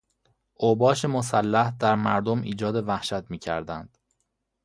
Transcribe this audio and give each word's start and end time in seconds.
اوباش 0.55 1.05
مسلح 1.05 1.69
در 1.79 1.95
مردم 1.95 2.41
ایجاد 2.41 2.87
وحشت 2.87 3.31
میکردند. 3.31 3.97